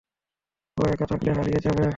ও 0.77 0.81
একা 0.93 1.05
থাকলে 1.11 1.29
হারিয়ে 1.37 1.59
যাবে। 1.65 1.85